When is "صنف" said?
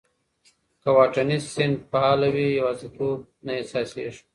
1.53-1.79